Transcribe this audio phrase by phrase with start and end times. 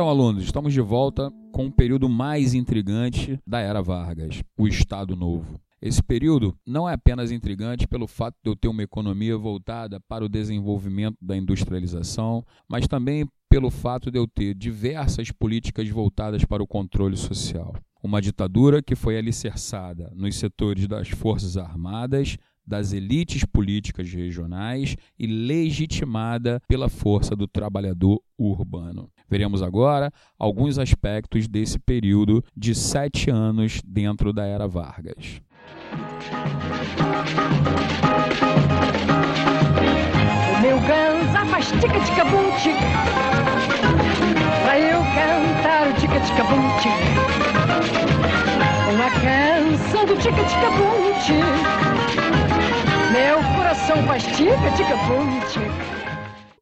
[0.00, 5.14] Então, alunos, estamos de volta com o período mais intrigante da era Vargas, o Estado
[5.14, 5.60] Novo.
[5.78, 10.24] Esse período não é apenas intrigante pelo fato de eu ter uma economia voltada para
[10.24, 16.62] o desenvolvimento da industrialização, mas também pelo fato de eu ter diversas políticas voltadas para
[16.62, 17.74] o controle social.
[18.02, 22.38] Uma ditadura que foi alicerçada nos setores das Forças Armadas,
[22.70, 29.10] das elites políticas regionais e legitimada pela força do trabalhador urbano.
[29.28, 35.42] Veremos agora alguns aspectos desse período de sete anos dentro da Era Vargas.
[40.52, 42.78] O meu ganza faz tica-tica-bum, tica.
[44.62, 47.50] Pra eu cantar o tica-tica-bum, tica.
[48.94, 52.39] Uma canção do tica-tica-bum, tica.
[53.12, 55.99] Meu coração faz tica-tica-bum, tica.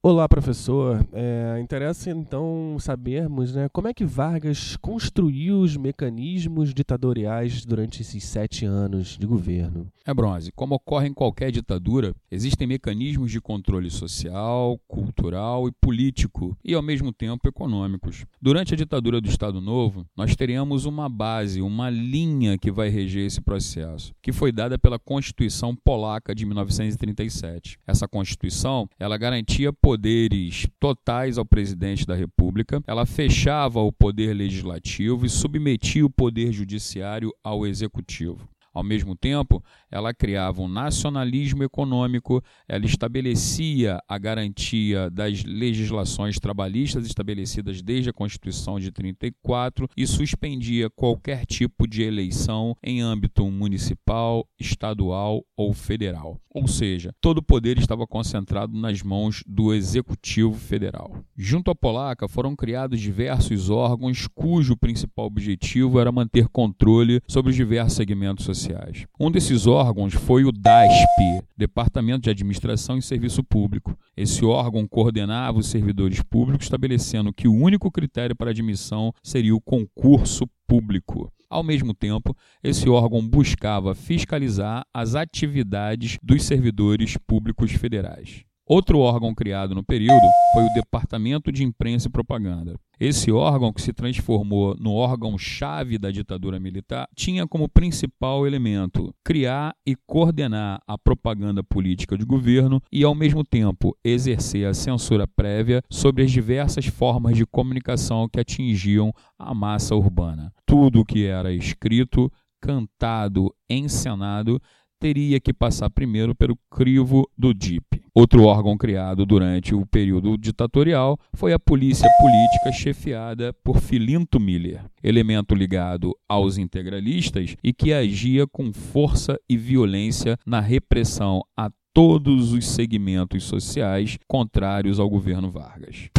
[0.00, 1.04] Olá, professor.
[1.12, 8.22] É, interessa então sabermos né, como é que Vargas construiu os mecanismos ditatoriais durante esses
[8.22, 9.88] sete anos de governo.
[10.06, 10.52] É bronze.
[10.52, 16.80] Como ocorre em qualquer ditadura, existem mecanismos de controle social, cultural e político, e ao
[16.80, 18.24] mesmo tempo econômicos.
[18.40, 23.26] Durante a ditadura do Estado Novo, nós teremos uma base, uma linha que vai reger
[23.26, 27.78] esse processo, que foi dada pela Constituição Polaca de 1937.
[27.84, 35.24] Essa Constituição, ela garantia poderes totais ao presidente da República, ela fechava o poder legislativo
[35.24, 38.46] e submetia o poder judiciário ao executivo.
[38.78, 47.04] Ao mesmo tempo, ela criava um nacionalismo econômico, ela estabelecia a garantia das legislações trabalhistas
[47.04, 54.48] estabelecidas desde a Constituição de 34 e suspendia qualquer tipo de eleição em âmbito municipal,
[54.60, 56.40] estadual ou federal.
[56.54, 61.16] Ou seja, todo o poder estava concentrado nas mãos do Executivo Federal.
[61.36, 67.56] Junto à Polaca foram criados diversos órgãos cujo principal objetivo era manter controle sobre os
[67.56, 69.06] diversos segmentos sociais sociais.
[69.18, 73.98] Um desses órgãos foi o DASP, Departamento de Administração e Serviço Público.
[74.16, 79.60] Esse órgão coordenava os servidores públicos, estabelecendo que o único critério para admissão seria o
[79.60, 81.32] concurso público.
[81.50, 88.47] Ao mesmo tempo, esse órgão buscava fiscalizar as atividades dos servidores públicos federais.
[88.68, 92.78] Outro órgão criado no período foi o Departamento de Imprensa e Propaganda.
[93.00, 99.74] Esse órgão, que se transformou no órgão-chave da ditadura militar, tinha como principal elemento criar
[99.86, 105.82] e coordenar a propaganda política de governo e, ao mesmo tempo, exercer a censura prévia
[105.88, 110.52] sobre as diversas formas de comunicação que atingiam a massa urbana.
[110.66, 112.30] Tudo o que era escrito,
[112.60, 114.60] cantado, encenado
[114.98, 118.02] teria que passar primeiro pelo crivo do DIP.
[118.14, 124.84] Outro órgão criado durante o período ditatorial foi a Polícia Política, chefiada por Filinto Miller,
[125.02, 132.52] elemento ligado aos integralistas e que agia com força e violência na repressão a todos
[132.52, 136.10] os segmentos sociais contrários ao governo Vargas.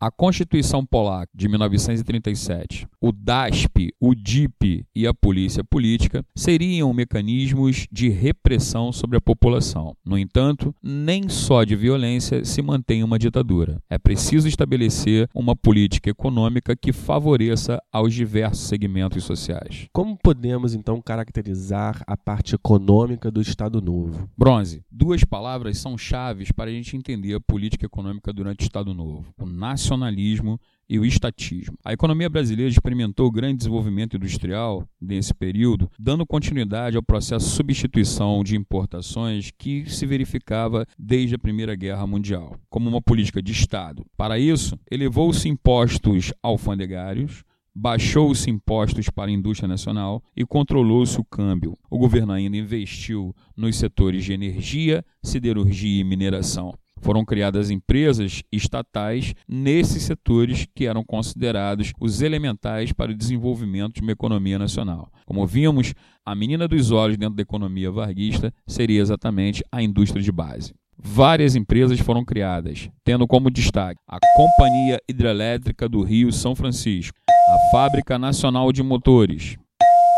[0.00, 7.86] A Constituição Polaca de 1937, o DASP, o DIP e a Polícia Política seriam mecanismos
[7.90, 9.94] de repressão sobre a população.
[10.04, 13.80] No entanto, nem só de violência se mantém uma ditadura.
[13.90, 19.88] É preciso estabelecer uma política econômica que favoreça aos diversos segmentos sociais.
[19.92, 24.28] Como podemos então caracterizar a parte econômica do Estado Novo?
[24.36, 28.94] Bronze, duas palavras são chaves para a gente entender a política econômica durante o Estado
[28.94, 31.78] novo, o nacionalismo e o estatismo.
[31.82, 38.44] A economia brasileira experimentou grande desenvolvimento industrial nesse período, dando continuidade ao processo de substituição
[38.44, 44.04] de importações que se verificava desde a Primeira Guerra Mundial, como uma política de Estado.
[44.16, 47.42] Para isso, elevou-se impostos alfandegários,
[47.74, 51.78] baixou-se impostos para a indústria nacional e controlou-se o câmbio.
[51.90, 56.74] O governo ainda investiu nos setores de energia, siderurgia e mineração.
[57.02, 64.02] Foram criadas empresas estatais nesses setores que eram considerados os elementais para o desenvolvimento de
[64.02, 65.10] uma economia nacional.
[65.26, 65.94] Como vimos,
[66.24, 70.72] a menina dos olhos dentro da economia varguista seria exatamente a indústria de base.
[70.96, 77.70] Várias empresas foram criadas, tendo como destaque a Companhia Hidrelétrica do Rio São Francisco, a
[77.72, 79.56] Fábrica Nacional de Motores,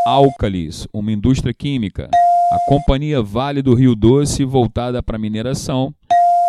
[0.06, 2.10] Alcalis, uma indústria química,
[2.52, 5.94] a Companhia Vale do Rio Doce voltada para mineração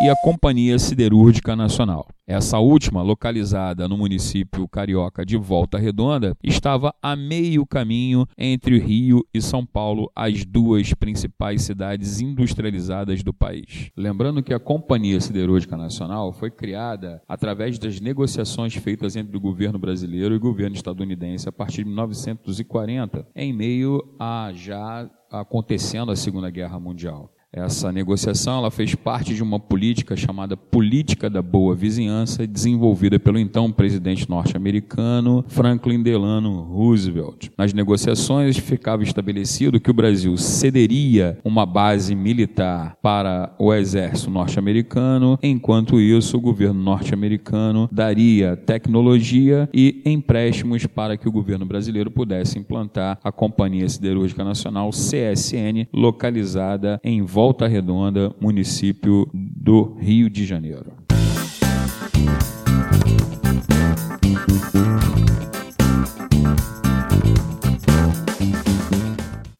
[0.01, 2.05] e a Companhia Siderúrgica Nacional.
[2.27, 9.25] Essa última, localizada no município carioca de Volta Redonda, estava a meio caminho entre Rio
[9.33, 13.89] e São Paulo, as duas principais cidades industrializadas do país.
[13.95, 19.79] Lembrando que a Companhia Siderúrgica Nacional foi criada através das negociações feitas entre o governo
[19.79, 26.15] brasileiro e o governo estadunidense a partir de 1940, em meio a já acontecendo a
[26.15, 27.34] Segunda Guerra Mundial.
[27.55, 33.39] Essa negociação ela fez parte de uma política chamada Política da Boa Vizinhança, desenvolvida pelo
[33.39, 37.47] então presidente norte-americano Franklin Delano Roosevelt.
[37.57, 45.39] Nas negociações ficava estabelecido que o Brasil cederia uma base militar para o exército norte-americano,
[45.41, 52.59] enquanto isso o governo norte-americano daria tecnologia e empréstimos para que o governo brasileiro pudesse
[52.59, 60.47] implantar a Companhia Siderúrgica Nacional CSN, localizada em Volta Volta Redonda, município do Rio de
[60.47, 60.93] Janeiro.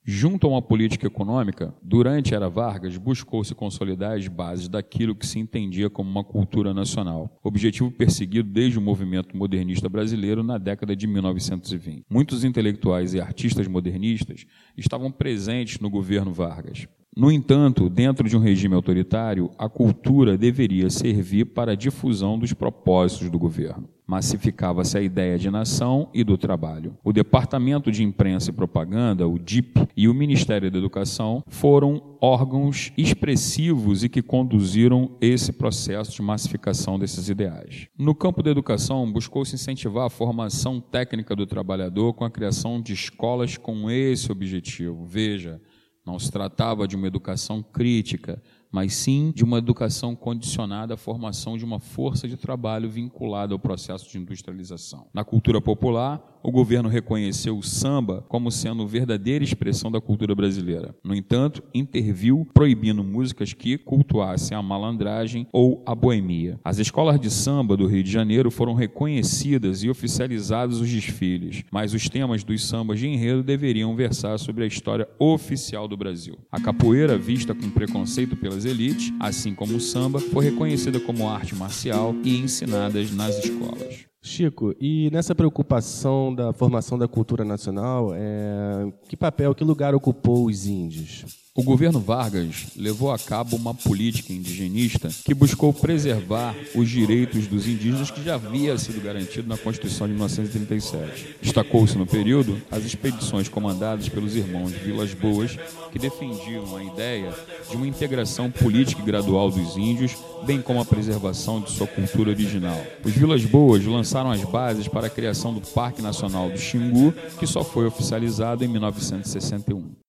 [0.03, 5.27] Junto a uma política econômica, durante a Era Vargas, buscou-se consolidar as bases daquilo que
[5.27, 10.95] se entendia como uma cultura nacional, objetivo perseguido desde o movimento modernista brasileiro na década
[10.95, 12.03] de 1920.
[12.09, 14.43] Muitos intelectuais e artistas modernistas
[14.75, 16.87] estavam presentes no governo Vargas.
[17.15, 22.51] No entanto, dentro de um regime autoritário, a cultura deveria servir para a difusão dos
[22.51, 23.87] propósitos do governo.
[24.05, 26.97] Massificava-se a ideia de nação e do trabalho.
[27.05, 32.91] O Departamento de Imprensa e Propaganda, o DIP, e o Ministério da Educação foram órgãos
[32.97, 37.87] expressivos e que conduziram esse processo de massificação desses ideais.
[37.97, 42.91] No campo da educação, buscou-se incentivar a formação técnica do trabalhador com a criação de
[42.91, 45.05] escolas com esse objetivo.
[45.05, 45.61] Veja,
[46.05, 48.41] não se tratava de uma educação crítica,
[48.71, 53.59] mas sim de uma educação condicionada à formação de uma força de trabalho vinculada ao
[53.59, 55.07] processo de industrialização.
[55.13, 60.95] Na cultura popular, o governo reconheceu o samba como sendo verdadeira expressão da cultura brasileira.
[61.03, 66.59] No entanto, interviu proibindo músicas que cultuassem a malandragem ou a boemia.
[66.63, 71.95] As escolas de samba do Rio de Janeiro foram reconhecidas e oficializados os desfiles, mas
[71.95, 76.37] os temas dos sambas de enredo deveriam versar sobre a história oficial do Brasil.
[76.51, 81.55] A capoeira, vista com preconceito pelas elites, assim como o samba, foi reconhecida como arte
[81.55, 84.05] marcial e ensinadas nas escolas.
[84.25, 88.91] Chico, e nessa preocupação da formação da cultura nacional, é...
[89.07, 91.44] que papel, que lugar ocupou os índios?
[91.57, 97.65] O governo Vargas levou a cabo uma política indigenista que buscou preservar os direitos dos
[97.65, 101.37] indígenas que já havia sido garantido na Constituição de 1937.
[101.41, 105.57] Destacou-se no período as expedições comandadas pelos irmãos Vilas Boas,
[105.93, 107.33] que defendiam a ideia
[107.69, 110.13] de uma integração política e gradual dos índios,
[110.45, 112.85] bem como a preservação de sua cultura original.
[113.01, 117.47] Os Vilas Boas lançaram as bases para a criação do Parque Nacional do Xingu, que
[117.47, 120.04] só foi oficializado em 1961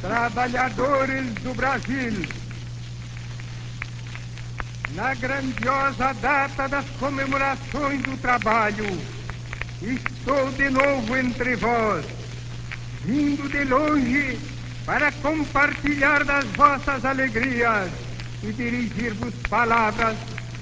[0.00, 2.12] trabalhadores do Brasil,
[4.94, 8.86] na grandiosa data das comemorações do trabalho,
[9.82, 12.04] estou de novo entre vós,
[13.04, 14.38] vindo de longe
[14.86, 17.90] para compartilhar das vossas alegrias
[18.42, 20.16] e dirigir-vos palavras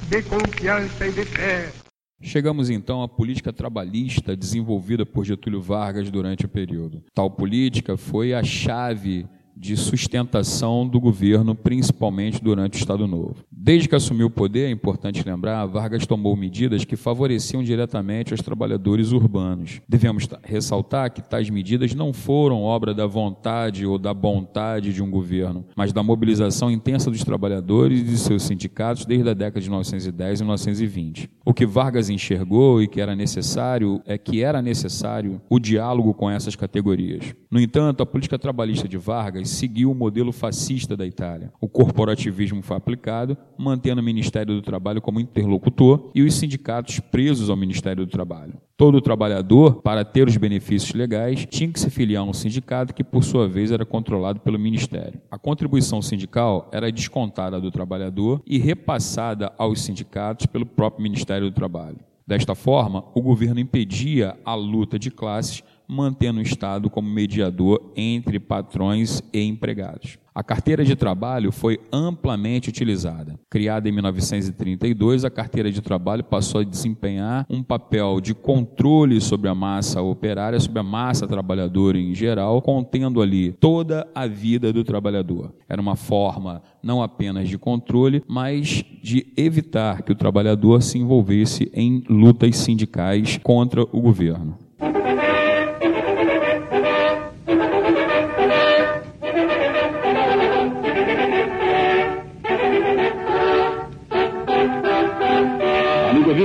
[0.09, 1.73] de confiança e de fé.
[2.21, 7.05] Chegamos então à política trabalhista desenvolvida por Getúlio Vargas durante o período.
[7.15, 9.25] Tal política foi a chave
[9.59, 13.37] de sustentação do governo, principalmente durante o Estado Novo.
[13.51, 18.41] Desde que assumiu o poder, é importante lembrar, Vargas tomou medidas que favoreciam diretamente os
[18.41, 19.81] trabalhadores urbanos.
[19.89, 25.11] Devemos ressaltar que tais medidas não foram obra da vontade ou da vontade de um
[25.11, 29.69] governo, mas da mobilização intensa dos trabalhadores e de seus sindicatos desde a década de
[29.69, 31.31] 1910 e 1920.
[31.45, 36.31] O que Vargas enxergou e que era necessário é que era necessário o diálogo com
[36.31, 37.35] essas categorias.
[37.51, 41.53] No entanto, a política trabalhista de Vargas seguiu o modelo fascista da Itália.
[41.61, 47.51] O corporativismo foi aplicado, mantendo o Ministério do Trabalho como interlocutor e os sindicatos presos
[47.51, 48.55] ao Ministério do Trabalho.
[48.77, 53.03] Todo trabalhador, para ter os benefícios legais, tinha que se filiar a um sindicato que,
[53.03, 55.21] por sua vez, era controlado pelo Ministério.
[55.31, 61.55] A contribuição sindical era descontada do trabalhador e repassada aos sindicatos pelo próprio Ministério do
[61.55, 61.99] Trabalho.
[62.29, 68.39] Desta forma, o governo impedia a luta de classes mantendo o Estado como mediador entre
[68.39, 70.19] patrões e empregados.
[70.39, 73.35] A carteira de trabalho foi amplamente utilizada.
[73.51, 79.49] Criada em 1932, a carteira de trabalho passou a desempenhar um papel de controle sobre
[79.49, 84.85] a massa operária, sobre a massa trabalhadora em geral, contendo ali toda a vida do
[84.85, 85.53] trabalhador.
[85.69, 91.69] Era uma forma não apenas de controle, mas de evitar que o trabalhador se envolvesse
[91.75, 94.68] em lutas sindicais contra o governo.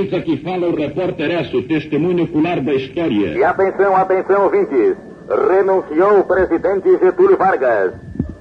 [0.04, 3.36] Ouvintes, aqui fala o repórter Esso, testemunho ocular da história.
[3.36, 4.96] E atenção, atenção, ouvintes.
[5.48, 7.92] Renunciou o presidente Getúlio Vargas.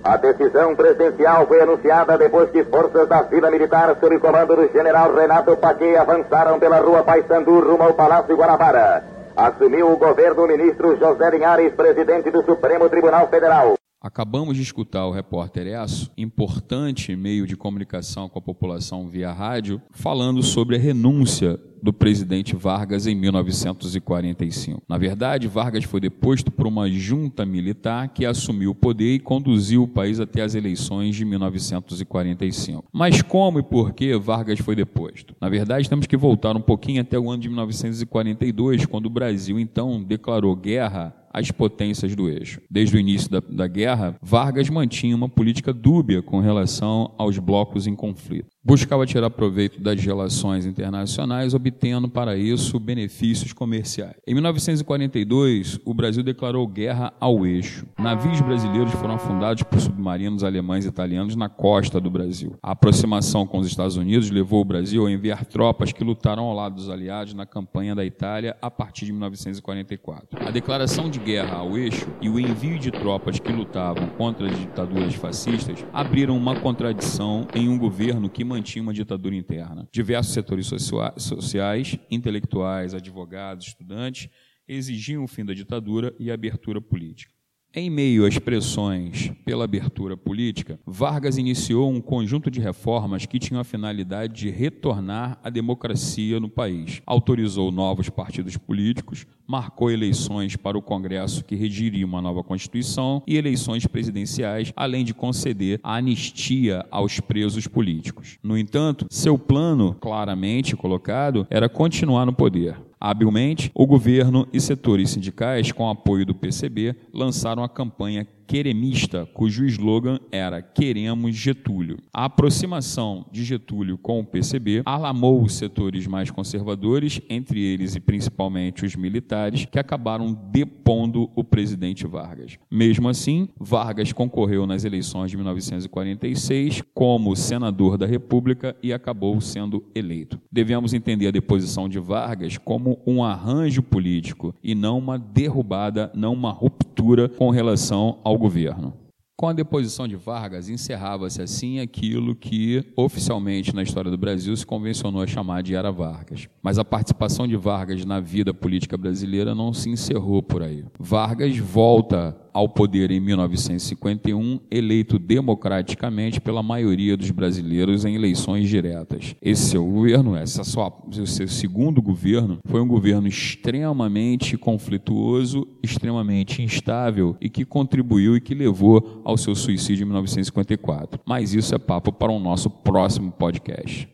[0.03, 5.15] A decisão presidencial foi anunciada depois que forças da Vila Militar, sob comando do general
[5.15, 9.05] Renato Paquet, avançaram pela rua Paissandu rumo ao Palácio Guanabara.
[9.35, 13.75] Assumiu o governo o ministro José Linhares, presidente do Supremo Tribunal Federal.
[14.03, 19.81] Acabamos de escutar o repórter Esso, importante meio de comunicação com a população via rádio,
[19.91, 24.83] falando sobre a renúncia do presidente Vargas em 1945.
[24.89, 29.83] Na verdade, Vargas foi deposto por uma junta militar que assumiu o poder e conduziu
[29.83, 32.83] o país até as eleições de 1945.
[32.91, 35.33] Mas como e por que Vargas foi deposto?
[35.39, 39.57] Na verdade, temos que voltar um pouquinho até o ano de 1942, quando o Brasil
[39.57, 42.61] então declarou guerra às potências do eixo.
[42.69, 47.87] Desde o início da, da guerra, Vargas mantinha uma política dúbia com relação aos blocos
[47.87, 54.15] em conflito buscava tirar proveito das relações internacionais, obtendo para isso benefícios comerciais.
[54.25, 57.85] Em 1942, o Brasil declarou guerra ao eixo.
[57.99, 62.55] Navios brasileiros foram afundados por submarinos alemães e italianos na costa do Brasil.
[62.63, 66.55] A aproximação com os Estados Unidos levou o Brasil a enviar tropas que lutaram ao
[66.55, 70.47] lado dos aliados na campanha da Itália a partir de 1944.
[70.47, 74.59] A declaração de guerra ao eixo e o envio de tropas que lutavam contra as
[74.59, 79.87] ditaduras fascistas abriram uma contradição em um governo que mantinha uma ditadura interna.
[79.91, 80.69] Diversos setores
[81.17, 84.29] sociais, intelectuais, advogados, estudantes
[84.67, 87.32] exigiam o fim da ditadura e a abertura política.
[87.75, 93.59] Em meio às pressões pela abertura política, Vargas iniciou um conjunto de reformas que tinham
[93.59, 97.01] a finalidade de retornar a democracia no país.
[97.03, 103.37] Autorizou novos partidos políticos, marcou eleições para o Congresso que regiria uma nova Constituição e
[103.37, 108.37] eleições presidenciais, além de conceder a anistia aos presos políticos.
[108.43, 112.77] No entanto, seu plano, claramente colocado, era continuar no poder.
[113.05, 119.65] Habilmente, o governo e setores sindicais, com apoio do PCB, lançaram a campanha queremista, cujo
[119.65, 121.97] slogan era Queremos Getúlio.
[122.13, 127.99] A aproximação de Getúlio com o PCB alarmou os setores mais conservadores, entre eles e
[127.99, 132.59] principalmente os militares, que acabaram depondo o presidente Vargas.
[132.69, 139.83] Mesmo assim, Vargas concorreu nas eleições de 1946 como senador da República e acabou sendo
[139.95, 140.39] eleito.
[140.51, 146.33] Devemos entender a deposição de Vargas como um arranjo político e não uma derrubada, não
[146.33, 148.93] uma ruptura com relação ao governo.
[149.37, 154.65] Com a deposição de Vargas, encerrava-se assim aquilo que, oficialmente na história do Brasil, se
[154.65, 156.47] convencionou a chamar de Era Vargas.
[156.61, 160.85] Mas a participação de Vargas na vida política brasileira não se encerrou por aí.
[160.99, 169.35] Vargas volta ao poder em 1951, eleito democraticamente pela maioria dos brasileiros em eleições diretas.
[169.41, 170.91] Esse seu governo, essa sua,
[171.25, 178.53] seu segundo governo, foi um governo extremamente conflituoso, extremamente instável e que contribuiu e que
[178.53, 181.19] levou ao seu suicídio em 1954.
[181.25, 184.07] Mas isso é papo para o nosso próximo podcast.